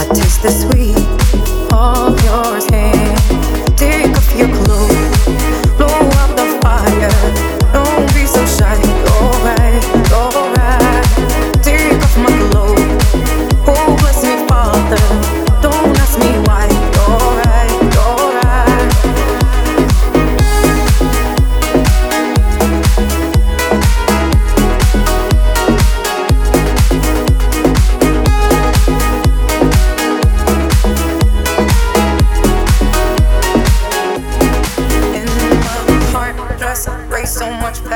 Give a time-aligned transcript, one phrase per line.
[0.00, 1.17] I taste the sweet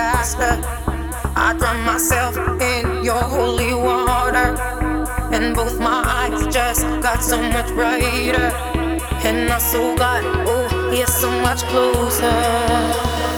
[0.03, 0.55] faster.
[1.37, 4.49] I drown myself in your holy water,
[5.35, 8.51] and both my eyes just got so much brighter.
[9.29, 10.23] And my soul got,
[10.53, 13.32] oh, yeah, so much closer.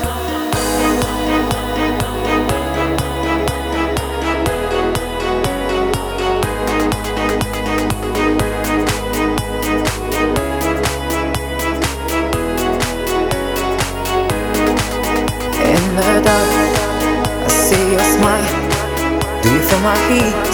[19.75, 20.53] to my feet,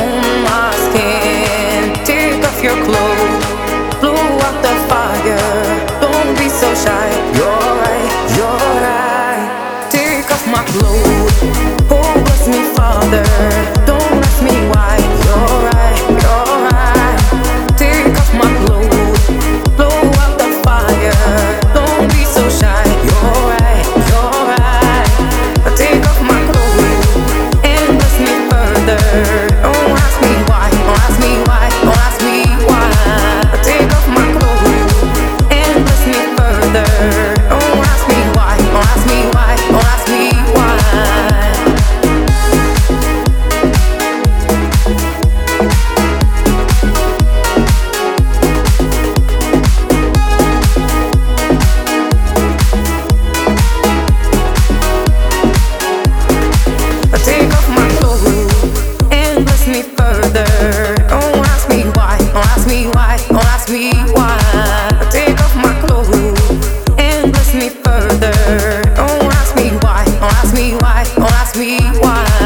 [0.00, 1.92] on my skin.
[2.04, 3.44] Take off your clothes,
[4.00, 4.14] blow
[4.46, 4.83] out the
[71.44, 72.43] ask me why.